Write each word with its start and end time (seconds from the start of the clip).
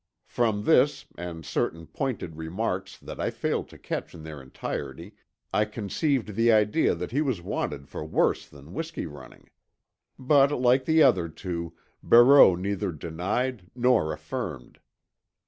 From 0.25 0.63
this, 0.63 1.05
and 1.15 1.45
certain 1.45 1.85
pointed 1.85 2.35
remarks 2.35 2.97
that 2.97 3.19
I 3.19 3.29
failed 3.29 3.69
to 3.69 3.77
catch 3.77 4.15
in 4.15 4.23
their 4.23 4.41
entirety, 4.41 5.13
I 5.53 5.65
conceived 5.65 6.29
the 6.33 6.51
idea 6.51 6.95
that 6.95 7.11
he 7.11 7.21
was 7.21 7.39
wanted 7.39 7.87
for 7.87 8.03
worse 8.03 8.47
than 8.49 8.73
whisky 8.73 9.05
running. 9.05 9.51
But 10.17 10.51
like 10.59 10.85
the 10.85 11.03
other 11.03 11.29
two, 11.29 11.73
Barreau 12.01 12.55
neither 12.55 12.91
denied 12.91 13.69
nor 13.75 14.11
affirmed. 14.11 14.79